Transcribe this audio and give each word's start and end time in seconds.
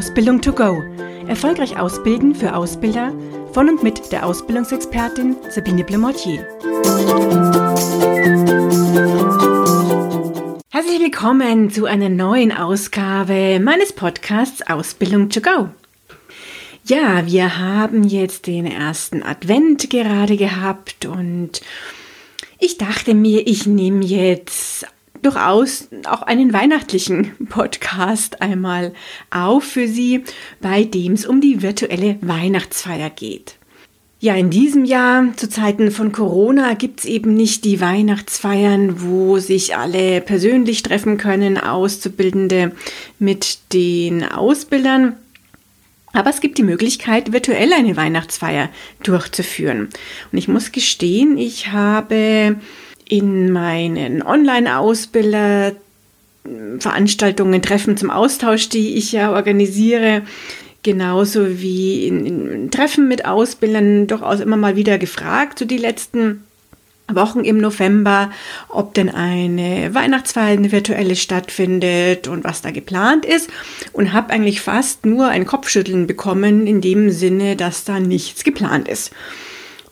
Ausbildung 0.00 0.40
to 0.40 0.54
go. 0.54 0.82
Erfolgreich 1.28 1.78
ausbilden 1.78 2.34
für 2.34 2.56
Ausbilder 2.56 3.12
von 3.52 3.68
und 3.68 3.82
mit 3.82 4.10
der 4.10 4.24
Ausbildungsexpertin 4.24 5.36
Sabine 5.50 5.84
Blemortier. 5.84 6.38
Herzlich 10.70 11.00
willkommen 11.00 11.68
zu 11.68 11.84
einer 11.84 12.08
neuen 12.08 12.50
Ausgabe 12.50 13.60
meines 13.60 13.92
Podcasts 13.92 14.62
Ausbildung 14.62 15.28
to 15.28 15.42
go. 15.42 15.68
Ja, 16.86 17.26
wir 17.26 17.58
haben 17.58 18.02
jetzt 18.04 18.46
den 18.46 18.64
ersten 18.64 19.22
Advent 19.22 19.90
gerade 19.90 20.38
gehabt 20.38 21.04
und 21.04 21.60
ich 22.58 22.78
dachte 22.78 23.12
mir, 23.12 23.46
ich 23.46 23.66
nehme 23.66 24.02
jetzt 24.02 24.86
durchaus 25.22 25.88
auch 26.06 26.22
einen 26.22 26.52
weihnachtlichen 26.52 27.32
Podcast 27.48 28.42
einmal 28.42 28.92
auf 29.30 29.64
für 29.64 29.88
Sie, 29.88 30.24
bei 30.60 30.84
dem 30.84 31.12
es 31.12 31.26
um 31.26 31.40
die 31.40 31.62
virtuelle 31.62 32.16
Weihnachtsfeier 32.20 33.10
geht. 33.10 33.56
Ja, 34.22 34.34
in 34.34 34.50
diesem 34.50 34.84
Jahr, 34.84 35.34
zu 35.36 35.48
Zeiten 35.48 35.90
von 35.90 36.12
Corona, 36.12 36.74
gibt 36.74 37.00
es 37.00 37.06
eben 37.06 37.34
nicht 37.34 37.64
die 37.64 37.80
Weihnachtsfeiern, 37.80 39.00
wo 39.00 39.38
sich 39.38 39.76
alle 39.76 40.20
persönlich 40.20 40.82
treffen 40.82 41.16
können, 41.16 41.56
Auszubildende 41.56 42.72
mit 43.18 43.72
den 43.72 44.22
Ausbildern. 44.22 45.16
Aber 46.12 46.28
es 46.28 46.40
gibt 46.40 46.58
die 46.58 46.64
Möglichkeit, 46.64 47.32
virtuell 47.32 47.72
eine 47.72 47.96
Weihnachtsfeier 47.96 48.68
durchzuführen. 49.02 49.88
Und 50.32 50.38
ich 50.38 50.48
muss 50.48 50.70
gestehen, 50.70 51.38
ich 51.38 51.68
habe 51.68 52.56
in 53.10 53.50
meinen 53.50 54.22
Online-Ausbilder 54.22 55.72
Veranstaltungen, 56.78 57.60
Treffen 57.60 57.96
zum 57.96 58.10
Austausch, 58.10 58.68
die 58.68 58.94
ich 58.96 59.12
ja 59.12 59.32
organisiere, 59.32 60.22
genauso 60.82 61.60
wie 61.60 62.06
in, 62.06 62.24
in, 62.24 62.70
Treffen 62.70 63.08
mit 63.08 63.24
Ausbildern 63.26 64.06
durchaus 64.06 64.40
immer 64.40 64.56
mal 64.56 64.76
wieder 64.76 64.96
gefragt, 64.96 65.58
so 65.58 65.64
die 65.64 65.76
letzten 65.76 66.44
Wochen 67.12 67.40
im 67.40 67.58
November, 67.58 68.30
ob 68.68 68.94
denn 68.94 69.08
eine 69.08 69.92
Weihnachtsfeier, 69.92 70.56
eine 70.56 70.70
virtuelle 70.70 71.16
stattfindet 71.16 72.28
und 72.28 72.44
was 72.44 72.62
da 72.62 72.70
geplant 72.70 73.26
ist 73.26 73.50
und 73.92 74.12
habe 74.12 74.32
eigentlich 74.32 74.60
fast 74.60 75.04
nur 75.04 75.26
ein 75.26 75.46
Kopfschütteln 75.46 76.06
bekommen 76.06 76.68
in 76.68 76.80
dem 76.80 77.10
Sinne, 77.10 77.56
dass 77.56 77.84
da 77.84 77.98
nichts 77.98 78.44
geplant 78.44 78.86
ist. 78.86 79.10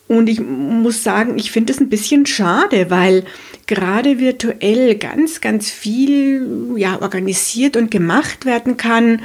Und 0.09 0.27
ich 0.27 0.41
muss 0.41 1.03
sagen, 1.03 1.37
ich 1.37 1.51
finde 1.51 1.71
es 1.71 1.79
ein 1.79 1.87
bisschen 1.87 2.25
schade, 2.25 2.89
weil 2.89 3.25
gerade 3.67 4.17
virtuell 4.17 4.95
ganz, 4.95 5.39
ganz 5.39 5.69
viel 5.69 6.73
ja, 6.77 6.99
organisiert 6.99 7.77
und 7.77 7.91
gemacht 7.91 8.43
werden 8.43 8.75
kann, 8.75 9.21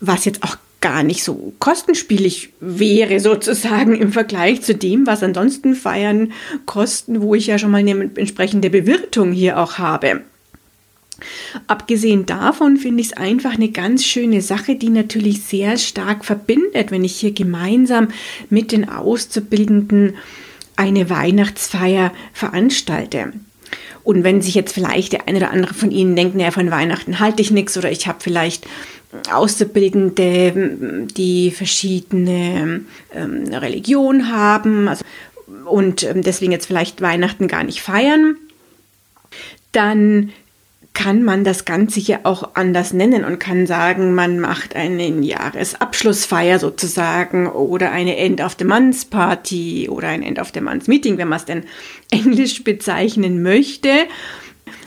was 0.00 0.24
jetzt 0.24 0.44
auch 0.44 0.56
gar 0.80 1.02
nicht 1.02 1.24
so 1.24 1.52
kostenspielig 1.58 2.52
wäre 2.60 3.18
sozusagen 3.18 3.96
im 3.96 4.12
Vergleich 4.12 4.62
zu 4.62 4.76
dem, 4.76 5.04
was 5.04 5.24
ansonsten 5.24 5.74
Feiern 5.74 6.32
kosten, 6.64 7.20
wo 7.20 7.34
ich 7.34 7.48
ja 7.48 7.58
schon 7.58 7.72
mal 7.72 7.78
eine 7.78 8.10
entsprechende 8.14 8.70
Bewirtung 8.70 9.32
hier 9.32 9.58
auch 9.58 9.78
habe. 9.78 10.20
Abgesehen 11.66 12.26
davon 12.26 12.76
finde 12.76 13.00
ich 13.00 13.08
es 13.08 13.16
einfach 13.16 13.54
eine 13.54 13.70
ganz 13.70 14.04
schöne 14.04 14.40
Sache, 14.40 14.76
die 14.76 14.90
natürlich 14.90 15.42
sehr 15.42 15.78
stark 15.78 16.24
verbindet, 16.24 16.90
wenn 16.90 17.04
ich 17.04 17.16
hier 17.16 17.32
gemeinsam 17.32 18.08
mit 18.50 18.72
den 18.72 18.88
Auszubildenden 18.88 20.14
eine 20.76 21.08
Weihnachtsfeier 21.10 22.12
veranstalte. 22.32 23.32
Und 24.02 24.22
wenn 24.22 24.42
sich 24.42 24.54
jetzt 24.54 24.74
vielleicht 24.74 25.14
der 25.14 25.28
eine 25.28 25.38
oder 25.38 25.50
andere 25.50 25.74
von 25.74 25.90
Ihnen 25.90 26.14
denkt, 26.14 26.34
naja, 26.34 26.50
von 26.50 26.70
Weihnachten 26.70 27.20
halte 27.20 27.40
ich 27.40 27.50
nichts 27.50 27.76
oder 27.78 27.90
ich 27.90 28.06
habe 28.06 28.18
vielleicht 28.20 28.66
Auszubildende, 29.30 31.06
die 31.16 31.50
verschiedene 31.50 32.82
ähm, 33.14 33.44
Religion 33.52 34.30
haben 34.30 34.88
also, 34.88 35.04
und 35.64 36.02
ähm, 36.02 36.22
deswegen 36.22 36.52
jetzt 36.52 36.66
vielleicht 36.66 37.00
Weihnachten 37.00 37.48
gar 37.48 37.62
nicht 37.62 37.80
feiern, 37.80 38.36
dann 39.72 40.32
kann 40.94 41.24
man 41.24 41.42
das 41.42 41.64
Ganze 41.64 41.98
hier 42.00 42.20
auch 42.22 42.54
anders 42.54 42.92
nennen 42.92 43.24
und 43.24 43.40
kann 43.40 43.66
sagen, 43.66 44.14
man 44.14 44.38
macht 44.38 44.76
eine 44.76 45.08
Jahresabschlussfeier 45.08 46.60
sozusagen 46.60 47.48
oder 47.48 47.90
eine 47.90 48.16
End 48.16 48.40
of 48.40 48.56
the 48.58 48.64
Month 48.64 49.10
Party 49.10 49.88
oder 49.90 50.08
ein 50.08 50.22
End 50.22 50.38
of 50.38 50.52
the 50.54 50.60
Month 50.60 50.86
Meeting, 50.86 51.18
wenn 51.18 51.28
man 51.28 51.38
es 51.38 51.44
denn 51.44 51.64
englisch 52.10 52.62
bezeichnen 52.62 53.42
möchte. 53.42 53.90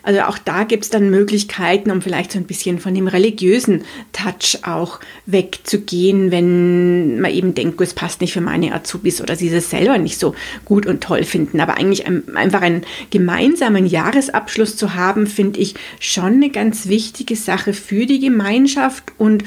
Also 0.07 0.21
auch 0.21 0.37
da 0.37 0.63
gibt 0.63 0.85
es 0.85 0.89
dann 0.89 1.09
Möglichkeiten, 1.09 1.91
um 1.91 2.01
vielleicht 2.01 2.31
so 2.31 2.39
ein 2.39 2.45
bisschen 2.45 2.79
von 2.79 2.95
dem 2.95 3.09
religiösen 3.09 3.83
Touch 4.13 4.59
auch 4.63 5.01
wegzugehen, 5.25 6.31
wenn 6.31 7.19
man 7.19 7.29
eben 7.29 7.53
denkt, 7.53 7.81
es 7.81 7.93
passt 7.93 8.21
nicht 8.21 8.31
für 8.31 8.39
meine 8.39 8.73
Azubis 8.73 9.19
oder 9.19 9.35
sie 9.35 9.49
es 9.49 9.69
selber 9.69 9.97
nicht 9.97 10.17
so 10.17 10.33
gut 10.63 10.85
und 10.85 11.03
toll 11.03 11.25
finden. 11.25 11.59
Aber 11.59 11.75
eigentlich 11.75 12.05
einfach 12.07 12.61
einen 12.61 12.85
gemeinsamen 13.09 13.85
Jahresabschluss 13.85 14.77
zu 14.77 14.95
haben, 14.95 15.27
finde 15.27 15.59
ich 15.59 15.75
schon 15.99 16.35
eine 16.35 16.51
ganz 16.51 16.87
wichtige 16.87 17.35
Sache 17.35 17.73
für 17.73 18.05
die 18.05 18.21
Gemeinschaft 18.21 19.11
und 19.17 19.43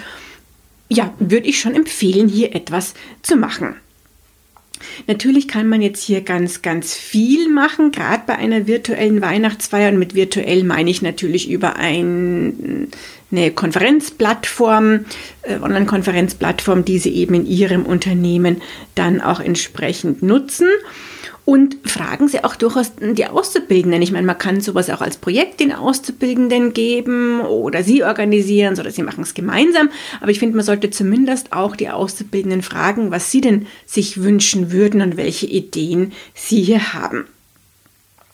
ja, 0.90 1.14
würde 1.20 1.46
ich 1.46 1.58
schon 1.58 1.74
empfehlen, 1.74 2.28
hier 2.28 2.54
etwas 2.54 2.92
zu 3.22 3.36
machen. 3.36 3.76
Natürlich 5.06 5.48
kann 5.48 5.68
man 5.68 5.82
jetzt 5.82 6.02
hier 6.02 6.20
ganz, 6.20 6.62
ganz 6.62 6.94
viel 6.94 7.48
machen, 7.48 7.92
gerade 7.92 8.22
bei 8.26 8.36
einer 8.36 8.66
virtuellen 8.66 9.20
Weihnachtsfeier. 9.20 9.90
Und 9.90 9.98
mit 9.98 10.14
virtuell 10.14 10.64
meine 10.64 10.90
ich 10.90 11.02
natürlich 11.02 11.50
über 11.50 11.76
ein, 11.76 12.88
eine 13.30 13.50
Konferenzplattform, 13.50 15.06
äh, 15.42 15.58
Online-Konferenzplattform, 15.58 16.84
die 16.84 16.98
Sie 16.98 17.14
eben 17.14 17.34
in 17.34 17.46
Ihrem 17.46 17.86
Unternehmen 17.86 18.62
dann 18.94 19.20
auch 19.20 19.40
entsprechend 19.40 20.22
nutzen. 20.22 20.68
Und 21.50 21.78
fragen 21.84 22.28
Sie 22.28 22.44
auch 22.44 22.54
durchaus 22.54 22.92
die 23.00 23.26
Auszubildenden. 23.26 24.02
Ich 24.02 24.12
meine, 24.12 24.24
man 24.24 24.38
kann 24.38 24.60
sowas 24.60 24.88
auch 24.88 25.00
als 25.00 25.16
Projekt 25.16 25.58
den 25.58 25.72
Auszubildenden 25.72 26.74
geben 26.74 27.40
oder 27.40 27.82
Sie 27.82 28.04
organisieren 28.04 28.78
oder 28.78 28.92
Sie 28.92 29.02
machen 29.02 29.24
es 29.24 29.34
gemeinsam. 29.34 29.90
Aber 30.20 30.30
ich 30.30 30.38
finde, 30.38 30.54
man 30.54 30.64
sollte 30.64 30.90
zumindest 30.90 31.52
auch 31.52 31.74
die 31.74 31.88
Auszubildenden 31.88 32.62
fragen, 32.62 33.10
was 33.10 33.32
sie 33.32 33.40
denn 33.40 33.66
sich 33.84 34.22
wünschen 34.22 34.70
würden 34.70 35.02
und 35.02 35.16
welche 35.16 35.46
Ideen 35.46 36.12
sie 36.34 36.62
hier 36.62 36.92
haben. 36.92 37.24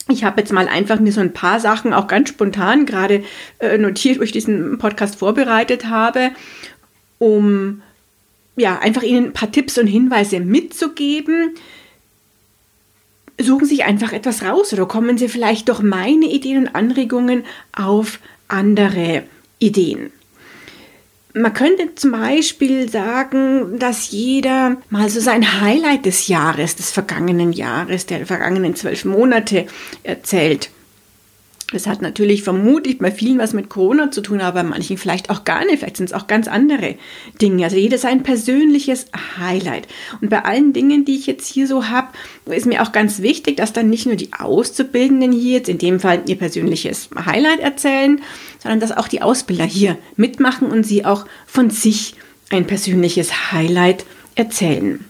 Ich 0.09 0.23
habe 0.23 0.41
jetzt 0.41 0.53
mal 0.53 0.67
einfach 0.67 0.99
mir 0.99 1.11
so 1.11 1.21
ein 1.21 1.33
paar 1.33 1.59
Sachen 1.59 1.93
auch 1.95 2.05
ganz 2.05 2.29
spontan 2.29 2.85
gerade 2.85 3.23
äh, 3.57 3.79
notiert, 3.79 4.19
wo 4.19 4.21
ich 4.21 4.31
diesen 4.31 4.77
Podcast 4.77 5.15
vorbereitet 5.15 5.85
habe, 5.87 6.29
um 7.17 7.81
ja 8.57 8.77
einfach 8.77 9.01
Ihnen 9.01 9.25
ein 9.25 9.33
paar 9.33 9.51
Tipps 9.51 9.79
und 9.79 9.87
Hinweise 9.87 10.39
mitzugeben, 10.39 11.55
suchen 13.39 13.65
sich 13.65 13.85
einfach 13.85 14.13
etwas 14.13 14.43
raus 14.43 14.73
oder 14.73 14.85
kommen 14.85 15.17
Sie 15.17 15.27
vielleicht 15.27 15.69
durch 15.69 15.81
meine 15.81 16.25
Ideen 16.25 16.59
und 16.59 16.75
Anregungen 16.75 17.43
auf 17.73 18.19
andere 18.47 19.23
Ideen. 19.59 20.11
Man 21.33 21.53
könnte 21.53 21.93
zum 21.93 22.13
Beispiel 22.13 22.89
sagen, 22.89 23.77
dass 23.77 24.09
jeder 24.09 24.77
mal 24.89 25.07
so 25.09 25.19
sein 25.19 25.61
Highlight 25.61 26.05
des 26.05 26.27
Jahres, 26.27 26.75
des 26.75 26.89
vergangenen 26.89 27.53
Jahres, 27.53 28.07
der 28.07 28.25
vergangenen 28.25 28.75
zwölf 28.75 29.05
Monate 29.05 29.67
erzählt. 30.01 30.71
Das 31.73 31.85
hat 31.85 32.01
natürlich 32.01 32.43
vermutlich 32.43 32.97
bei 32.97 33.11
vielen 33.11 33.39
was 33.39 33.51
mit 33.51 33.67
Corona 33.67 34.09
zu 34.09 34.21
tun, 34.21 34.39
aber 34.39 34.63
bei 34.63 34.69
manchen 34.69 34.97
vielleicht 34.97 35.29
auch 35.29 35.43
gar 35.43 35.65
nicht. 35.65 35.79
Vielleicht 35.79 35.97
sind 35.97 36.05
es 36.05 36.13
auch 36.13 36.27
ganz 36.27 36.47
andere 36.47 36.95
Dinge. 37.41 37.65
Also 37.65 37.75
jeder 37.75 37.97
sein 37.97 38.23
persönliches 38.23 39.07
Highlight. 39.37 39.85
Und 40.21 40.29
bei 40.29 40.45
allen 40.45 40.71
Dingen, 40.71 41.03
die 41.03 41.15
ich 41.15 41.27
jetzt 41.27 41.45
hier 41.45 41.67
so 41.67 41.89
habe, 41.89 42.07
ist 42.45 42.67
mir 42.67 42.81
auch 42.81 42.93
ganz 42.93 43.21
wichtig, 43.21 43.57
dass 43.57 43.73
dann 43.73 43.89
nicht 43.89 44.05
nur 44.05 44.15
die 44.15 44.31
Auszubildenden 44.31 45.33
hier 45.33 45.57
jetzt 45.57 45.67
in 45.67 45.77
dem 45.77 45.99
Fall 45.99 46.21
ihr 46.27 46.37
persönliches 46.37 47.09
Highlight 47.25 47.59
erzählen, 47.59 48.21
sondern 48.59 48.79
dass 48.79 48.93
auch 48.95 49.09
die 49.09 49.21
Ausbilder 49.21 49.65
hier 49.65 49.97
mitmachen 50.15 50.69
und 50.71 50.85
sie 50.85 51.03
auch 51.03 51.25
von 51.45 51.69
sich 51.69 52.15
ein 52.49 52.65
persönliches 52.65 53.51
Highlight 53.51 54.05
erzählen. 54.35 55.03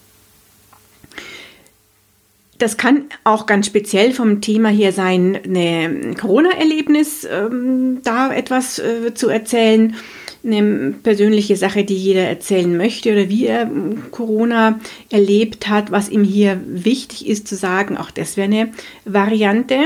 Das 2.58 2.78
kann 2.78 3.06
auch 3.24 3.46
ganz 3.46 3.68
speziell 3.68 4.14
vom 4.14 4.42
Thema 4.42 4.70
hier 4.70 4.92
sein, 4.92 5.40
ein 5.46 6.16
Corona-Erlebnis, 6.16 7.28
ähm, 7.32 8.00
da 8.04 8.34
etwas 8.34 8.80
äh, 8.80 9.14
zu 9.14 9.30
erzählen, 9.30 9.96
eine 10.44 10.94
persönliche 11.04 11.56
Sache, 11.56 11.84
die 11.84 11.96
jeder 11.96 12.24
erzählen 12.24 12.76
möchte 12.76 13.12
oder 13.12 13.30
wie 13.30 13.46
er 13.46 13.64
ähm, 13.64 14.12
Corona 14.12 14.80
erlebt 15.12 15.68
hat, 15.68 15.92
was 15.92 16.10
ihm 16.10 16.24
hier 16.24 16.60
wichtig 16.66 17.28
ist 17.28 17.48
zu 17.48 17.56
sagen. 17.56 17.98
Auch 17.98 18.12
das 18.12 18.38
wäre 18.38 18.46
eine 18.46 18.72
Variante. 19.06 19.78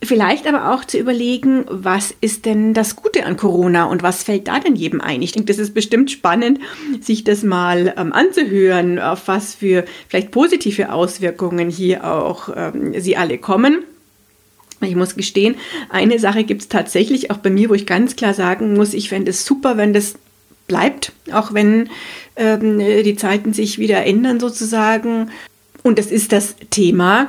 Vielleicht 0.00 0.46
aber 0.46 0.72
auch 0.72 0.84
zu 0.84 0.96
überlegen, 0.96 1.64
was 1.68 2.14
ist 2.20 2.46
denn 2.46 2.72
das 2.72 2.94
Gute 2.94 3.26
an 3.26 3.36
Corona 3.36 3.84
und 3.84 4.04
was 4.04 4.22
fällt 4.22 4.46
da 4.46 4.60
denn 4.60 4.76
jedem 4.76 5.00
ein? 5.00 5.22
Ich 5.22 5.32
denke, 5.32 5.48
das 5.48 5.58
ist 5.58 5.74
bestimmt 5.74 6.12
spannend, 6.12 6.60
sich 7.00 7.24
das 7.24 7.42
mal 7.42 7.94
ähm, 7.96 8.12
anzuhören, 8.12 9.00
auf 9.00 9.26
was 9.26 9.56
für 9.56 9.84
vielleicht 10.08 10.30
positive 10.30 10.92
Auswirkungen 10.92 11.68
hier 11.68 12.04
auch 12.04 12.48
ähm, 12.54 12.94
sie 13.00 13.16
alle 13.16 13.38
kommen. 13.38 13.82
Ich 14.80 14.94
muss 14.94 15.16
gestehen, 15.16 15.56
eine 15.88 16.20
Sache 16.20 16.44
gibt 16.44 16.62
es 16.62 16.68
tatsächlich 16.68 17.32
auch 17.32 17.38
bei 17.38 17.50
mir, 17.50 17.68
wo 17.68 17.74
ich 17.74 17.84
ganz 17.84 18.14
klar 18.14 18.34
sagen 18.34 18.74
muss, 18.74 18.94
ich 18.94 19.08
fände 19.08 19.30
es 19.32 19.44
super, 19.44 19.76
wenn 19.76 19.92
das 19.92 20.14
bleibt, 20.68 21.12
auch 21.32 21.54
wenn 21.54 21.90
ähm, 22.36 22.78
die 22.78 23.16
Zeiten 23.16 23.52
sich 23.52 23.78
wieder 23.80 24.04
ändern 24.06 24.38
sozusagen. 24.38 25.30
Und 25.82 25.98
das 25.98 26.06
ist 26.06 26.30
das 26.30 26.54
Thema, 26.70 27.28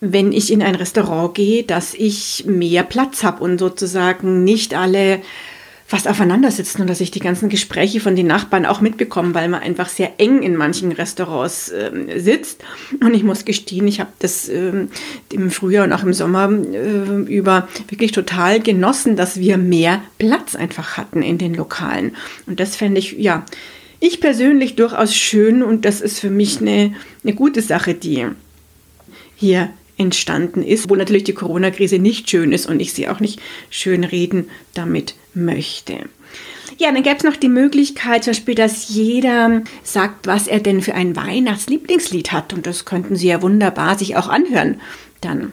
wenn 0.00 0.32
ich 0.32 0.52
in 0.52 0.62
ein 0.62 0.74
Restaurant 0.74 1.34
gehe, 1.34 1.62
dass 1.62 1.94
ich 1.94 2.44
mehr 2.46 2.82
Platz 2.82 3.22
habe 3.24 3.42
und 3.42 3.58
sozusagen 3.58 4.44
nicht 4.44 4.74
alle 4.74 5.20
fast 5.88 6.08
aufeinander 6.08 6.50
sitzen 6.50 6.82
und 6.82 6.90
dass 6.90 7.00
ich 7.00 7.12
die 7.12 7.20
ganzen 7.20 7.48
Gespräche 7.48 8.00
von 8.00 8.16
den 8.16 8.26
Nachbarn 8.26 8.66
auch 8.66 8.80
mitbekomme, 8.80 9.34
weil 9.34 9.48
man 9.48 9.62
einfach 9.62 9.88
sehr 9.88 10.14
eng 10.18 10.42
in 10.42 10.56
manchen 10.56 10.90
Restaurants 10.90 11.68
äh, 11.70 12.18
sitzt. 12.18 12.64
Und 13.00 13.14
ich 13.14 13.22
muss 13.22 13.44
gestehen, 13.44 13.86
ich 13.86 14.00
habe 14.00 14.10
das 14.18 14.48
äh, 14.48 14.86
im 15.32 15.50
Frühjahr 15.52 15.84
und 15.84 15.92
auch 15.92 16.02
im 16.02 16.12
Sommer 16.12 16.50
äh, 16.50 17.22
über 17.32 17.68
wirklich 17.88 18.10
total 18.10 18.58
genossen, 18.60 19.14
dass 19.14 19.38
wir 19.38 19.58
mehr 19.58 20.02
Platz 20.18 20.56
einfach 20.56 20.96
hatten 20.96 21.22
in 21.22 21.38
den 21.38 21.54
Lokalen. 21.54 22.16
Und 22.46 22.58
das 22.58 22.74
fände 22.74 22.98
ich, 22.98 23.12
ja, 23.12 23.46
ich 24.00 24.20
persönlich 24.20 24.74
durchaus 24.74 25.14
schön 25.14 25.62
und 25.62 25.84
das 25.84 26.00
ist 26.00 26.18
für 26.18 26.30
mich 26.30 26.60
eine, 26.60 26.94
eine 27.22 27.34
gute 27.34 27.62
Sache, 27.62 27.94
die 27.94 28.26
hier 29.36 29.70
entstanden 29.98 30.62
ist, 30.62 30.90
wo 30.90 30.96
natürlich 30.96 31.24
die 31.24 31.34
Corona-Krise 31.34 31.98
nicht 31.98 32.28
schön 32.28 32.52
ist 32.52 32.66
und 32.66 32.80
ich 32.80 32.92
sie 32.92 33.08
auch 33.08 33.20
nicht 33.20 33.40
schön 33.70 34.04
reden 34.04 34.48
damit 34.74 35.14
möchte. 35.34 36.00
Ja, 36.78 36.92
dann 36.92 37.02
gäbe 37.02 37.16
es 37.16 37.24
noch 37.24 37.36
die 37.36 37.48
Möglichkeit, 37.48 38.24
zum 38.24 38.32
Beispiel, 38.32 38.54
dass 38.54 38.88
jeder 38.88 39.62
sagt, 39.82 40.26
was 40.26 40.46
er 40.46 40.60
denn 40.60 40.82
für 40.82 40.94
ein 40.94 41.16
Weihnachtslieblingslied 41.16 42.32
hat. 42.32 42.52
Und 42.52 42.66
das 42.66 42.84
könnten 42.84 43.16
Sie 43.16 43.28
ja 43.28 43.40
wunderbar 43.40 43.98
sich 43.98 44.16
auch 44.16 44.28
anhören 44.28 44.80
dann. 45.20 45.52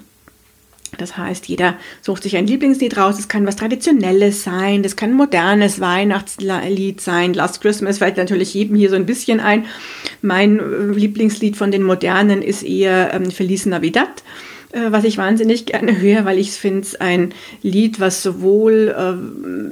Das 0.98 1.18
heißt, 1.18 1.48
jeder 1.48 1.75
sucht 2.01 2.24
sich 2.24 2.38
ein 2.38 2.48
Lieblingslied 2.48 2.98
raus. 2.98 3.19
Es 3.19 3.28
kann 3.28 3.45
was 3.45 3.56
Traditionelles 3.56 4.44
sein, 4.44 4.84
das 4.84 4.95
kann 4.95 5.12
ein 5.12 5.16
modernes 5.16 5.80
Weihnachtslied 5.80 7.01
sein. 7.01 7.34
Last 7.34 7.62
Christmas 7.62 7.98
fällt 8.00 8.18
natürlich 8.18 8.54
jedem 8.54 8.75
hier 8.75 8.90
so 8.90 8.95
ein 8.95 9.06
bisschen 9.06 9.40
ein. 9.40 9.66
Mein 10.22 10.60
äh, 10.60 10.94
Lieblingslied 10.94 11.57
von 11.57 11.72
den 11.72 11.84
modernen 11.84 12.42
ist 12.42 12.63
eher 12.63 13.13
ähm, 13.13 13.31
Feliz 13.31 13.66
Navidad 13.66 14.24
äh, 14.72 14.92
was 14.92 15.04
ich 15.04 15.18
wahnsinnig 15.18 15.68
gerne 15.68 16.00
höre, 16.00 16.25
weil 16.25 16.40
ich 16.40 16.51
finde 16.51 16.81
es 16.81 16.96
ein 16.96 17.34
Lied, 17.62 18.00
was 18.00 18.24
sowohl 18.24 18.96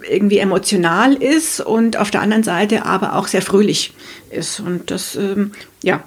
äh, 0.05 0.13
irgendwie 0.13 0.37
emotional 0.37 1.15
ist 1.15 1.59
und 1.59 1.97
auf 1.97 2.11
der 2.11 2.21
anderen 2.21 2.43
Seite 2.43 2.85
aber 2.85 3.15
auch 3.15 3.27
sehr 3.27 3.41
fröhlich 3.41 3.93
ist. 4.29 4.59
Und 4.59 4.91
das, 4.91 5.15
ähm, 5.15 5.51
ja, 5.83 6.03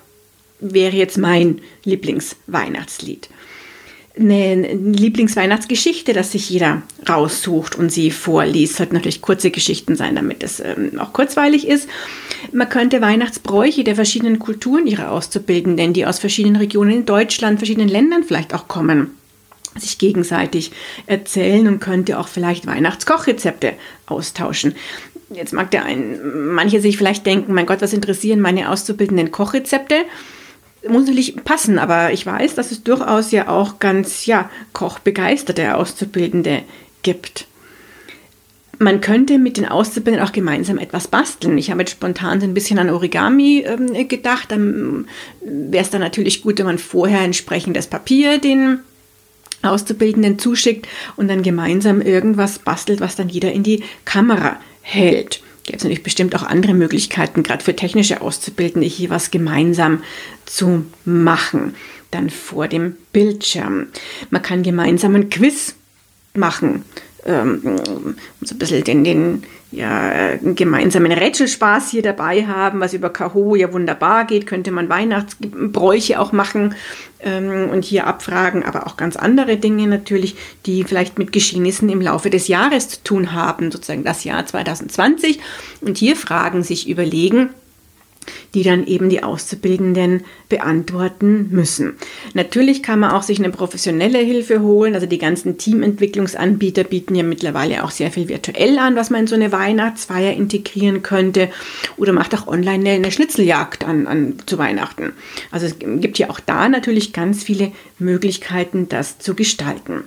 wäre 0.60 0.96
jetzt 0.96 1.18
mein 1.18 1.60
Lieblingsweihnachtslied 1.84 3.28
eine 4.18 4.74
Lieblingsweihnachtsgeschichte, 4.74 6.12
dass 6.12 6.32
sich 6.32 6.48
jeder 6.48 6.82
raussucht 7.08 7.76
und 7.76 7.90
sie 7.90 8.12
vorliest. 8.12 8.76
Sollten 8.76 8.94
natürlich 8.94 9.22
kurze 9.22 9.50
Geschichten 9.50 9.96
sein, 9.96 10.14
damit 10.14 10.42
es 10.44 10.60
ähm, 10.60 11.00
auch 11.00 11.12
kurzweilig 11.12 11.66
ist. 11.66 11.88
Man 12.52 12.68
könnte 12.68 13.00
Weihnachtsbräuche 13.00 13.82
der 13.82 13.96
verschiedenen 13.96 14.38
Kulturen 14.38 14.86
ihrer 14.86 15.10
Auszubildenden, 15.10 15.92
die 15.92 16.06
aus 16.06 16.20
verschiedenen 16.20 16.56
Regionen 16.56 16.92
in 16.92 17.06
Deutschland, 17.06 17.58
verschiedenen 17.58 17.88
Ländern 17.88 18.22
vielleicht 18.22 18.54
auch 18.54 18.68
kommen, 18.68 19.10
sich 19.76 19.98
gegenseitig 19.98 20.70
erzählen 21.06 21.66
und 21.66 21.80
könnte 21.80 22.18
auch 22.20 22.28
vielleicht 22.28 22.66
Weihnachtskochrezepte 22.66 23.72
austauschen. 24.06 24.74
Jetzt 25.30 25.52
mag 25.52 25.72
der 25.72 25.84
ein, 25.84 26.52
manche 26.54 26.80
sich 26.80 26.96
vielleicht 26.96 27.26
denken, 27.26 27.52
mein 27.52 27.66
Gott, 27.66 27.82
was 27.82 27.92
interessieren 27.92 28.40
meine 28.40 28.70
Auszubildenden 28.70 29.32
Kochrezepte? 29.32 30.04
Muss 30.88 31.06
natürlich 31.06 31.36
passen, 31.44 31.78
aber 31.78 32.12
ich 32.12 32.24
weiß, 32.26 32.54
dass 32.54 32.70
es 32.70 32.82
durchaus 32.82 33.30
ja 33.30 33.48
auch 33.48 33.78
ganz, 33.78 34.26
ja, 34.26 34.50
kochbegeisterte 34.72 35.76
Auszubildende 35.76 36.62
gibt. 37.02 37.46
Man 38.78 39.00
könnte 39.00 39.38
mit 39.38 39.56
den 39.56 39.68
Auszubildenden 39.68 40.26
auch 40.26 40.32
gemeinsam 40.32 40.78
etwas 40.78 41.06
basteln. 41.06 41.56
Ich 41.58 41.70
habe 41.70 41.80
jetzt 41.80 41.92
spontan 41.92 42.40
so 42.40 42.46
ein 42.46 42.54
bisschen 42.54 42.78
an 42.78 42.90
Origami 42.90 43.60
äh, 43.60 44.04
gedacht. 44.04 44.50
Dann 44.50 45.06
wäre 45.40 45.84
es 45.84 45.90
dann 45.90 46.00
natürlich 46.00 46.42
gut, 46.42 46.58
wenn 46.58 46.66
man 46.66 46.78
vorher 46.78 47.20
entsprechend 47.20 47.76
das 47.76 47.86
Papier 47.86 48.38
den 48.38 48.80
Auszubildenden 49.62 50.38
zuschickt 50.38 50.88
und 51.16 51.28
dann 51.28 51.42
gemeinsam 51.42 52.00
irgendwas 52.00 52.58
bastelt, 52.58 53.00
was 53.00 53.16
dann 53.16 53.28
jeder 53.28 53.52
in 53.52 53.62
die 53.62 53.84
Kamera 54.04 54.58
hält 54.82 55.40
gibt 55.64 55.78
es 55.78 55.84
natürlich 55.84 56.02
bestimmt 56.02 56.34
auch 56.36 56.42
andere 56.42 56.74
Möglichkeiten, 56.74 57.42
gerade 57.42 57.64
für 57.64 57.74
technische 57.74 58.20
Auszubildende, 58.20 58.86
hier 58.86 59.10
was 59.10 59.30
gemeinsam 59.30 60.02
zu 60.44 60.84
machen, 61.04 61.74
dann 62.10 62.30
vor 62.30 62.68
dem 62.68 62.96
Bildschirm. 63.12 63.88
Man 64.30 64.42
kann 64.42 64.62
gemeinsam 64.62 65.14
ein 65.14 65.30
Quiz 65.30 65.74
machen, 66.34 66.84
ähm, 67.24 67.78
so 68.42 68.54
ein 68.54 68.58
bisschen 68.58 68.84
den, 68.84 69.04
den 69.04 69.42
ja, 69.70 70.36
gemeinsamen 70.36 71.10
Rätselspaß 71.10 71.90
hier 71.90 72.02
dabei 72.02 72.46
haben, 72.46 72.80
was 72.80 72.94
über 72.94 73.10
Kaho 73.10 73.56
ja 73.56 73.72
wunderbar 73.72 74.24
geht, 74.24 74.46
könnte 74.46 74.70
man 74.70 74.88
Weihnachtsbräuche 74.88 76.20
auch 76.20 76.32
machen 76.32 76.74
ähm, 77.20 77.70
und 77.70 77.84
hier 77.84 78.06
abfragen, 78.06 78.62
aber 78.62 78.86
auch 78.86 78.96
ganz 78.96 79.16
andere 79.16 79.56
Dinge 79.56 79.86
natürlich, 79.86 80.36
die 80.66 80.84
vielleicht 80.84 81.18
mit 81.18 81.32
Geschehnissen 81.32 81.88
im 81.88 82.00
Laufe 82.00 82.30
des 82.30 82.46
Jahres 82.46 82.88
zu 82.88 83.02
tun 83.02 83.32
haben, 83.32 83.72
sozusagen 83.72 84.04
das 84.04 84.22
Jahr 84.24 84.46
2020 84.46 85.40
und 85.80 85.98
hier 85.98 86.16
Fragen 86.16 86.62
sich 86.62 86.88
überlegen, 86.88 87.50
die 88.54 88.62
dann 88.62 88.86
eben 88.86 89.08
die 89.08 89.22
Auszubildenden 89.22 90.24
beantworten 90.48 91.48
müssen. 91.50 91.94
Natürlich 92.34 92.82
kann 92.82 93.00
man 93.00 93.10
auch 93.10 93.22
sich 93.22 93.38
eine 93.38 93.50
professionelle 93.50 94.18
Hilfe 94.18 94.60
holen. 94.60 94.94
Also 94.94 95.06
die 95.06 95.18
ganzen 95.18 95.58
Teamentwicklungsanbieter 95.58 96.84
bieten 96.84 97.14
ja 97.14 97.22
mittlerweile 97.22 97.84
auch 97.84 97.90
sehr 97.90 98.10
viel 98.10 98.28
virtuell 98.28 98.78
an, 98.78 98.96
was 98.96 99.10
man 99.10 99.22
in 99.22 99.26
so 99.26 99.34
eine 99.34 99.52
Weihnachtsfeier 99.52 100.32
integrieren 100.32 101.02
könnte. 101.02 101.50
Oder 101.96 102.12
macht 102.12 102.34
auch 102.34 102.46
online 102.46 102.90
eine 102.90 103.12
Schnitzeljagd 103.12 103.84
an, 103.84 104.06
an 104.06 104.34
zu 104.46 104.58
Weihnachten. 104.58 105.12
Also 105.50 105.66
es 105.66 105.78
gibt 105.78 106.18
ja 106.18 106.30
auch 106.30 106.40
da 106.40 106.68
natürlich 106.68 107.12
ganz 107.12 107.42
viele 107.42 107.72
Möglichkeiten, 107.98 108.88
das 108.88 109.18
zu 109.18 109.34
gestalten. 109.34 110.04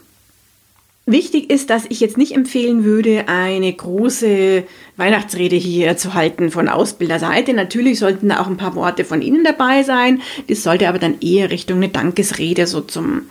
Wichtig 1.10 1.50
ist, 1.50 1.70
dass 1.70 1.86
ich 1.88 2.02
jetzt 2.02 2.18
nicht 2.18 2.36
empfehlen 2.36 2.84
würde, 2.84 3.30
eine 3.30 3.72
große 3.72 4.66
Weihnachtsrede 4.98 5.56
hier 5.56 5.96
zu 5.96 6.14
halten 6.14 6.52
von 6.52 6.68
Ausbilderseite. 6.68 7.54
Natürlich 7.54 8.00
sollten 8.00 8.28
da 8.28 8.42
auch 8.42 8.48
ein 8.48 8.58
paar 8.58 8.76
Worte 8.76 9.06
von 9.06 9.22
Ihnen 9.22 9.46
dabei 9.46 9.84
sein. 9.84 10.22
Das 10.50 10.64
sollte 10.64 10.90
aber 10.90 11.00
dann 11.00 11.22
eher 11.22 11.50
Richtung 11.50 11.78
eine 11.78 11.88
Dankesrede 11.88 12.68
so 12.68 12.82
zum 12.82 13.22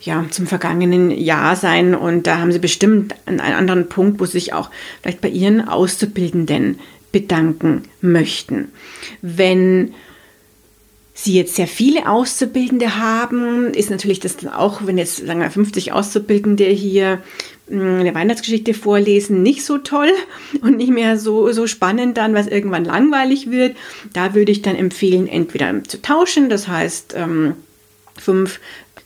ja, 0.00 0.24
zum 0.30 0.46
vergangenen 0.46 1.10
Jahr 1.10 1.56
sein. 1.56 1.94
Und 1.94 2.26
da 2.26 2.38
haben 2.38 2.52
Sie 2.52 2.58
bestimmt 2.58 3.14
einen 3.26 3.40
anderen 3.40 3.90
Punkt, 3.90 4.18
wo 4.18 4.24
Sie 4.24 4.32
sich 4.32 4.54
auch 4.54 4.70
vielleicht 5.02 5.20
bei 5.20 5.28
Ihren 5.28 5.68
Auszubildenden 5.68 6.78
bedanken 7.12 7.82
möchten. 8.00 8.68
Wenn 9.20 9.92
Sie 11.22 11.34
jetzt 11.34 11.54
sehr 11.54 11.66
viele 11.66 12.08
Auszubildende 12.08 12.96
haben, 12.96 13.74
ist 13.74 13.90
natürlich 13.90 14.20
das 14.20 14.36
auch, 14.46 14.86
wenn 14.86 14.96
jetzt 14.96 15.18
sagen 15.18 15.40
wir 15.40 15.50
50 15.50 15.92
Auszubildende 15.92 16.64
hier 16.64 17.20
hm, 17.68 18.00
eine 18.00 18.14
Weihnachtsgeschichte 18.14 18.72
vorlesen, 18.72 19.42
nicht 19.42 19.64
so 19.64 19.76
toll 19.76 20.10
und 20.62 20.78
nicht 20.78 20.90
mehr 20.90 21.18
so, 21.18 21.52
so 21.52 21.66
spannend 21.66 22.16
dann, 22.16 22.32
was 22.32 22.46
irgendwann 22.46 22.86
langweilig 22.86 23.50
wird. 23.50 23.76
Da 24.14 24.34
würde 24.34 24.50
ich 24.50 24.62
dann 24.62 24.76
empfehlen, 24.76 25.28
entweder 25.28 25.84
zu 25.84 26.00
tauschen, 26.00 26.48
das 26.48 26.68
heißt, 26.68 27.14
ähm, 27.14 27.54
fünf 28.16 28.58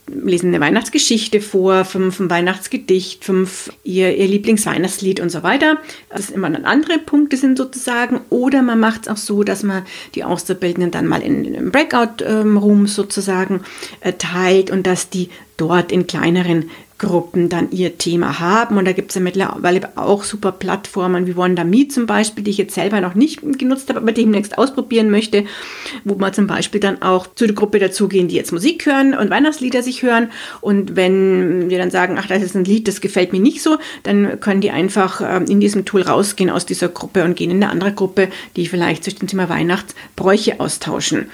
lesen 0.07 0.49
eine 0.49 0.59
Weihnachtsgeschichte 0.59 1.41
vor, 1.41 1.83
fünf 1.83 2.19
ein 2.19 2.29
Weihnachtsgedicht, 2.29 3.25
fünf 3.25 3.71
ihr, 3.83 4.15
ihr 4.15 4.27
Lieblingsweihnachtslied 4.27 5.19
und 5.19 5.29
so 5.29 5.41
weiter. 5.41 5.77
Das 6.09 6.29
immer 6.29 6.49
dann 6.49 6.65
andere 6.65 6.99
Punkte 6.99 7.37
sind 7.37 7.57
sozusagen. 7.57 8.21
Oder 8.29 8.61
man 8.61 8.79
macht 8.79 9.03
es 9.03 9.07
auch 9.07 9.17
so, 9.17 9.43
dass 9.43 9.63
man 9.63 9.83
die 10.13 10.23
Auszubildenden 10.23 10.91
dann 10.91 11.07
mal 11.07 11.21
in, 11.21 11.45
in 11.45 11.71
Breakout-Rooms 11.71 12.93
sozusagen 12.93 13.61
äh, 14.01 14.13
teilt 14.13 14.69
und 14.69 14.85
dass 14.85 15.09
die 15.09 15.29
dort 15.57 15.91
in 15.91 16.05
kleineren 16.05 16.69
Gruppen 16.97 17.49
dann 17.49 17.71
ihr 17.71 17.97
Thema 17.97 18.39
haben. 18.39 18.77
Und 18.77 18.85
da 18.85 18.93
gibt 18.93 19.11
es 19.11 19.15
ja 19.15 19.21
mittlerweile 19.21 19.97
auch 19.97 20.23
super 20.23 20.53
Plattformen 20.53 21.27
wie 21.27 21.35
WandaMe 21.35 21.89
zum 21.89 22.05
Beispiel, 22.05 22.43
die 22.43 22.51
ich 22.51 22.57
jetzt 22.57 22.73
selber 22.73 23.01
noch 23.01 23.15
nicht 23.15 23.41
genutzt 23.59 23.89
habe, 23.89 23.99
aber 23.99 24.13
demnächst 24.13 24.57
ausprobieren 24.57 25.09
möchte, 25.09 25.43
wo 26.05 26.15
man 26.15 26.33
zum 26.33 26.47
Beispiel 26.47 26.79
dann 26.79 27.01
auch 27.01 27.27
zu 27.35 27.47
der 27.47 27.55
Gruppe 27.55 27.79
dazugehen, 27.79 28.29
die 28.29 28.35
jetzt 28.35 28.53
Musik 28.53 28.85
hören 28.85 29.13
und 29.13 29.29
Weihnachtslieder 29.29 29.83
sich 29.83 30.03
hören. 30.03 30.31
Und 30.61 30.95
wenn 30.95 31.69
wir 31.69 31.77
dann 31.77 31.91
sagen, 31.91 32.15
ach, 32.17 32.27
das 32.27 32.41
ist 32.41 32.55
ein 32.55 32.63
Lied, 32.63 32.87
das 32.87 33.01
gefällt 33.01 33.33
mir 33.33 33.41
nicht 33.41 33.61
so, 33.61 33.77
dann 34.03 34.39
können 34.39 34.61
die 34.61 34.71
einfach 34.71 35.21
ähm, 35.21 35.45
in 35.49 35.59
diesem 35.59 35.83
Tool 35.83 36.01
rausgehen 36.01 36.49
aus 36.49 36.65
dieser 36.65 36.87
Gruppe 36.87 37.25
und 37.25 37.35
gehen 37.35 37.51
in 37.51 37.61
eine 37.61 37.71
andere 37.71 37.91
Gruppe, 37.91 38.29
die 38.55 38.67
vielleicht 38.67 39.03
sich 39.03 39.17
zum 39.17 39.27
Thema 39.27 39.49
Weihnachtsbräuche 39.49 40.61
austauschen. 40.61 41.29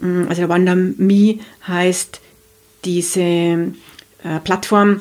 Mm, 0.00 0.28
also 0.28 0.48
WandaMe 0.48 1.40
heißt 1.66 2.20
diese 2.84 3.72
äh, 4.24 4.40
Plattform, 4.40 5.00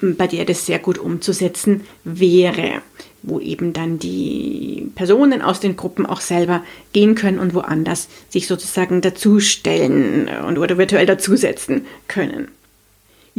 bei 0.00 0.26
der 0.26 0.44
das 0.44 0.66
sehr 0.66 0.78
gut 0.78 0.98
umzusetzen 0.98 1.82
wäre, 2.04 2.82
wo 3.22 3.40
eben 3.40 3.72
dann 3.72 3.98
die 3.98 4.90
Personen 4.94 5.42
aus 5.42 5.60
den 5.60 5.76
Gruppen 5.76 6.06
auch 6.06 6.20
selber 6.20 6.62
gehen 6.92 7.14
können 7.14 7.38
und 7.38 7.54
woanders 7.54 8.08
sich 8.28 8.46
sozusagen 8.46 9.00
dazustellen 9.00 10.28
und 10.46 10.58
oder 10.58 10.78
virtuell 10.78 11.06
dazusetzen 11.06 11.86
können. 12.06 12.48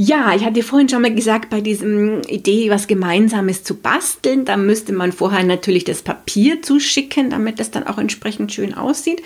Ja, 0.01 0.34
ich 0.34 0.46
hatte 0.46 0.63
vorhin 0.63 0.88
schon 0.88 1.01
mal 1.01 1.13
gesagt, 1.13 1.50
bei 1.50 1.60
diesem 1.60 2.22
Idee, 2.22 2.70
was 2.70 2.88
Gemeinsames 2.88 3.65
zu 3.65 3.75
basteln, 3.75 4.46
da 4.46 4.56
müsste 4.56 4.94
man 4.94 5.12
vorher 5.12 5.44
natürlich 5.44 5.84
das 5.84 6.03
Papier 6.03 6.62
zuschicken, 6.62 7.29
damit 7.29 7.60
das 7.60 7.70
dann 7.70 7.86
auch 7.86 7.98
entsprechend 7.98 8.53
schön 8.53 8.74
aussieht. 8.74 9.22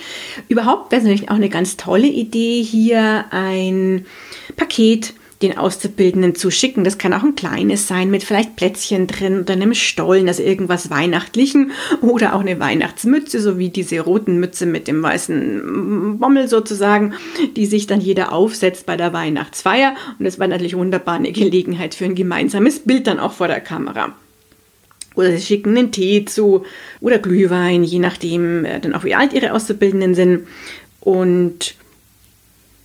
Überhaupt 0.50 0.92
wäre 0.92 1.02
es 1.02 1.08
natürlich 1.08 1.30
auch 1.30 1.36
eine 1.36 1.50
ganz 1.50 1.78
tolle 1.78 2.08
Idee, 2.08 2.64
hier 2.64 3.26
ein 3.30 4.08
Paket 4.56 5.14
den 5.44 5.58
Auszubildenden 5.58 6.36
zu 6.36 6.50
schicken. 6.50 6.84
Das 6.84 6.98
kann 6.98 7.14
auch 7.14 7.22
ein 7.22 7.36
kleines 7.36 7.88
sein 7.88 8.10
mit 8.10 8.24
vielleicht 8.24 8.56
Plätzchen 8.56 9.08
drin 9.08 9.42
oder 9.42 9.54
einem 9.54 9.74
Stollen, 9.74 10.28
also 10.28 10.42
irgendwas 10.42 10.90
Weihnachtlichen 10.90 11.72
oder 12.02 12.34
auch 12.34 12.40
eine 12.40 12.60
Weihnachtsmütze, 12.60 13.42
so 13.42 13.58
wie 13.60 13.70
diese 13.70 14.00
roten 14.00 14.40
Mütze 14.40 14.66
mit 14.66 14.88
dem 14.88 15.04
weißen 15.04 16.18
Bommel 16.18 16.48
sozusagen, 16.48 17.14
die 17.56 17.66
sich 17.66 17.88
dann 17.88 18.00
jeder 18.00 18.32
aufsetzt 18.32 18.86
bei 18.86 18.96
der 18.96 19.12
Weihnachtsfeier. 19.12 19.96
Und 20.18 20.26
das 20.26 20.40
war 20.40 20.48
natürlich 20.48 20.78
wunderbar 20.78 21.16
eine 21.16 21.34
Gelegenheit 21.34 21.94
für 21.94 22.06
ein 22.06 22.16
gemeinsames 22.16 22.80
Bild 22.80 23.08
dann 23.08 23.20
auch 23.20 23.34
vor 23.34 23.48
der 23.48 23.62
Kamera. 23.62 24.16
Oder 25.16 25.32
sie 25.32 25.46
schicken 25.46 25.78
einen 25.78 25.92
Tee 25.92 26.26
zu 26.26 26.66
oder 27.00 27.20
Glühwein, 27.20 27.84
je 27.84 28.00
nachdem 28.00 28.66
äh, 28.66 28.80
dann 28.80 28.96
auch 28.96 29.04
wie 29.04 29.14
alt 29.14 29.34
ihre 29.34 29.52
Auszubildenden 29.54 30.16
sind. 30.16 30.48
Und 31.02 31.76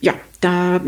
ja, 0.00 0.12
da 0.40 0.80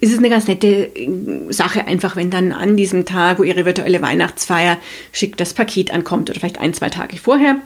ist 0.00 0.12
es 0.12 0.18
eine 0.18 0.30
ganz 0.30 0.46
nette 0.46 0.94
äh, 0.94 1.52
Sache, 1.52 1.86
einfach 1.86 2.16
wenn 2.16 2.30
dann 2.30 2.52
an 2.52 2.76
diesem 2.76 3.04
Tag, 3.04 3.38
wo 3.38 3.42
ihre 3.42 3.64
virtuelle 3.64 4.02
Weihnachtsfeier 4.02 4.78
schickt, 5.12 5.40
das 5.40 5.54
Paket 5.54 5.92
ankommt 5.92 6.30
oder 6.30 6.38
vielleicht 6.38 6.60
ein, 6.60 6.74
zwei 6.74 6.90
Tage 6.90 7.16
vorher, 7.16 7.56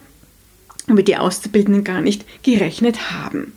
womit 0.87 1.09
die 1.09 1.17
Auszubildenden 1.17 1.85
gar 1.85 2.01
nicht 2.01 2.25
gerechnet 2.43 3.11
haben. 3.11 3.53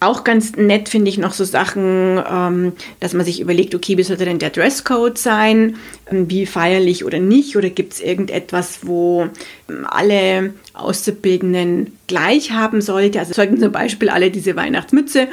Auch 0.00 0.22
ganz 0.22 0.54
nett 0.54 0.88
finde 0.88 1.08
ich 1.08 1.18
noch 1.18 1.32
so 1.32 1.42
Sachen, 1.42 2.22
ähm, 2.30 2.72
dass 3.00 3.14
man 3.14 3.26
sich 3.26 3.40
überlegt, 3.40 3.74
okay, 3.74 3.98
wie 3.98 4.04
sollte 4.04 4.26
denn 4.26 4.38
der 4.38 4.50
Dresscode 4.50 5.18
sein? 5.18 5.76
Ähm, 6.08 6.30
wie 6.30 6.46
feierlich 6.46 7.04
oder 7.04 7.18
nicht? 7.18 7.56
Oder 7.56 7.68
gibt 7.70 7.94
es 7.94 8.00
irgendetwas, 8.00 8.80
wo 8.82 9.26
ähm, 9.68 9.86
alle 9.90 10.54
Auszubildenden 10.72 11.98
gleich 12.06 12.52
haben 12.52 12.80
sollte? 12.80 13.18
Also 13.18 13.32
sollten 13.32 13.58
zum 13.58 13.72
Beispiel 13.72 14.08
alle 14.08 14.30
diese 14.30 14.54
Weihnachtsmütze 14.54 15.26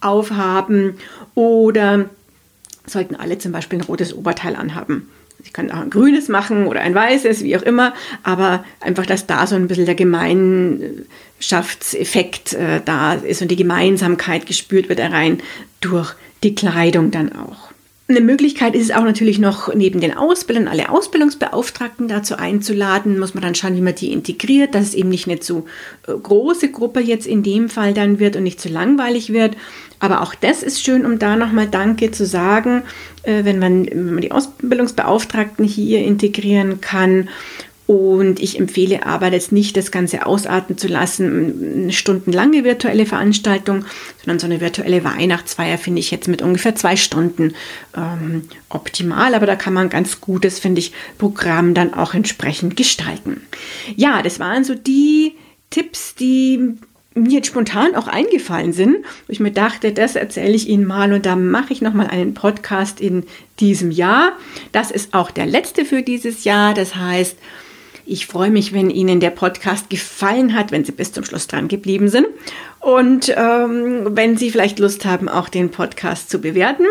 aufhaben 0.00 0.98
oder 1.34 2.08
sollten 2.86 3.16
alle 3.16 3.38
zum 3.38 3.52
Beispiel 3.52 3.78
ein 3.78 3.84
rotes 3.84 4.14
Oberteil 4.14 4.56
anhaben. 4.56 5.08
Sie 5.42 5.50
können 5.50 5.72
auch 5.72 5.80
ein 5.80 5.88
grünes 5.90 6.28
machen 6.28 6.66
oder 6.66 6.82
ein 6.82 6.94
weißes, 6.94 7.42
wie 7.42 7.56
auch 7.56 7.62
immer, 7.62 7.94
aber 8.22 8.64
einfach, 8.80 9.06
dass 9.06 9.26
da 9.26 9.46
so 9.46 9.56
ein 9.56 9.66
bisschen 9.66 9.86
der 9.86 9.96
Gemeinschaftseffekt 9.96 12.52
äh, 12.52 12.80
da 12.84 13.14
ist 13.14 13.40
und 13.42 13.48
die 13.48 13.56
Gemeinsamkeit 13.56 14.46
gespürt 14.46 14.88
wird 14.88 15.00
rein 15.00 15.38
durch 15.80 16.14
die 16.44 16.54
Kleidung 16.54 17.10
dann 17.10 17.32
auch. 17.32 17.71
Eine 18.08 18.20
Möglichkeit 18.20 18.74
ist 18.74 18.82
es 18.82 18.90
auch 18.90 19.04
natürlich 19.04 19.38
noch, 19.38 19.72
neben 19.74 20.00
den 20.00 20.16
Ausbildern 20.16 20.66
alle 20.66 20.90
Ausbildungsbeauftragten 20.90 22.08
dazu 22.08 22.36
einzuladen. 22.36 23.18
Muss 23.18 23.34
man 23.34 23.42
dann 23.42 23.54
schauen, 23.54 23.76
wie 23.76 23.80
man 23.80 23.94
die 23.94 24.12
integriert, 24.12 24.74
dass 24.74 24.88
es 24.88 24.94
eben 24.94 25.08
nicht 25.08 25.28
eine 25.28 25.38
zu 25.38 25.66
äh, 26.08 26.12
große 26.12 26.72
Gruppe 26.72 27.00
jetzt 27.00 27.26
in 27.26 27.42
dem 27.42 27.68
Fall 27.68 27.94
dann 27.94 28.18
wird 28.18 28.34
und 28.36 28.42
nicht 28.42 28.60
zu 28.60 28.68
langweilig 28.68 29.32
wird. 29.32 29.56
Aber 30.00 30.20
auch 30.20 30.34
das 30.34 30.64
ist 30.64 30.82
schön, 30.82 31.06
um 31.06 31.20
da 31.20 31.36
nochmal 31.36 31.68
Danke 31.68 32.10
zu 32.10 32.26
sagen, 32.26 32.82
äh, 33.22 33.44
wenn, 33.44 33.60
man, 33.60 33.86
wenn 33.86 34.14
man 34.14 34.20
die 34.20 34.32
Ausbildungsbeauftragten 34.32 35.64
hier 35.64 36.00
integrieren 36.00 36.80
kann. 36.80 37.28
Und 37.86 38.40
ich 38.40 38.58
empfehle 38.58 39.04
aber 39.04 39.32
jetzt 39.32 39.50
nicht, 39.50 39.76
das 39.76 39.90
Ganze 39.90 40.24
ausarten 40.24 40.78
zu 40.78 40.86
lassen, 40.86 41.82
eine 41.82 41.92
stundenlange 41.92 42.64
virtuelle 42.64 43.06
Veranstaltung, 43.06 43.84
sondern 44.18 44.38
so 44.38 44.46
eine 44.46 44.60
virtuelle 44.60 45.04
Weihnachtsfeier 45.04 45.78
finde 45.78 46.00
ich 46.00 46.10
jetzt 46.10 46.28
mit 46.28 46.42
ungefähr 46.42 46.76
zwei 46.76 46.96
Stunden 46.96 47.54
ähm, 47.96 48.44
optimal. 48.68 49.34
Aber 49.34 49.46
da 49.46 49.56
kann 49.56 49.74
man 49.74 49.88
ganz 49.88 50.20
gutes, 50.20 50.60
finde 50.60 50.78
ich, 50.78 50.92
Programm 51.18 51.74
dann 51.74 51.92
auch 51.92 52.14
entsprechend 52.14 52.76
gestalten. 52.76 53.42
Ja, 53.96 54.22
das 54.22 54.38
waren 54.38 54.64
so 54.64 54.74
die 54.74 55.34
Tipps, 55.70 56.14
die 56.14 56.76
mir 57.14 57.32
jetzt 57.32 57.48
spontan 57.48 57.94
auch 57.94 58.08
eingefallen 58.08 58.72
sind, 58.72 58.96
ich 59.28 59.40
mir 59.40 59.50
dachte, 59.50 59.92
das 59.92 60.16
erzähle 60.16 60.54
ich 60.54 60.68
Ihnen 60.68 60.86
mal 60.86 61.12
und 61.12 61.26
da 61.26 61.36
mache 61.36 61.72
ich 61.72 61.82
nochmal 61.82 62.06
einen 62.06 62.32
Podcast 62.34 63.00
in 63.00 63.24
diesem 63.60 63.90
Jahr. 63.90 64.32
Das 64.72 64.90
ist 64.90 65.12
auch 65.12 65.30
der 65.30 65.46
letzte 65.46 65.84
für 65.84 66.02
dieses 66.02 66.44
Jahr. 66.44 66.74
Das 66.74 66.94
heißt, 66.94 67.36
ich 68.12 68.26
freue 68.26 68.50
mich, 68.50 68.74
wenn 68.74 68.90
Ihnen 68.90 69.20
der 69.20 69.30
Podcast 69.30 69.88
gefallen 69.88 70.54
hat, 70.54 70.70
wenn 70.70 70.84
Sie 70.84 70.92
bis 70.92 71.12
zum 71.12 71.24
Schluss 71.24 71.46
dran 71.46 71.68
geblieben 71.68 72.08
sind. 72.08 72.26
Und 72.78 73.32
ähm, 73.34 74.14
wenn 74.14 74.36
Sie 74.36 74.50
vielleicht 74.50 74.78
Lust 74.78 75.06
haben, 75.06 75.30
auch 75.30 75.48
den 75.48 75.70
Podcast 75.70 76.28
zu 76.28 76.40
bewerten. 76.40 76.84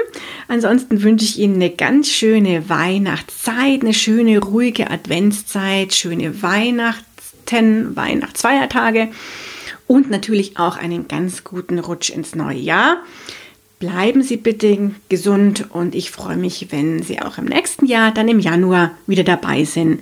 Ansonsten 0.47 1.03
wünsche 1.03 1.25
ich 1.25 1.37
Ihnen 1.37 1.55
eine 1.55 1.69
ganz 1.69 2.09
schöne 2.09 2.67
Weihnachtszeit, 2.69 3.81
eine 3.81 3.93
schöne, 3.93 4.39
ruhige 4.39 4.89
Adventszeit, 4.89 5.93
schöne 5.93 6.41
Weihnachten, 6.41 7.95
Weihnachtsfeiertage 7.95 9.09
und 9.85 10.09
natürlich 10.09 10.57
auch 10.57 10.77
einen 10.77 11.07
ganz 11.07 11.43
guten 11.43 11.77
Rutsch 11.77 12.09
ins 12.09 12.33
neue 12.33 12.57
Jahr. 12.57 12.97
Bleiben 13.77 14.23
Sie 14.23 14.37
bitte 14.37 14.91
gesund 15.09 15.67
und 15.69 15.93
ich 15.93 16.11
freue 16.11 16.37
mich, 16.37 16.67
wenn 16.71 17.03
Sie 17.03 17.21
auch 17.21 17.37
im 17.37 17.45
nächsten 17.45 17.85
Jahr, 17.85 18.11
dann 18.11 18.27
im 18.27 18.39
Januar, 18.39 18.91
wieder 19.05 19.23
dabei 19.23 19.65
sind 19.65 20.01